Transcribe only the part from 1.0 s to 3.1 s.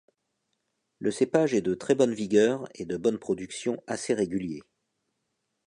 cépage est de très bonne vigueur et de